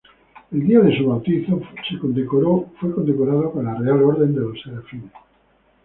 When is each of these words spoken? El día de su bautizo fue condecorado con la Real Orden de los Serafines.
El 0.51 0.65
día 0.65 0.79
de 0.79 0.97
su 0.97 1.05
bautizo 1.05 1.59
fue 1.91 1.99
condecorado 2.91 3.51
con 3.51 3.65
la 3.65 3.75
Real 3.75 4.01
Orden 4.01 4.33
de 4.33 4.41
los 4.41 4.59
Serafines. 4.59 5.11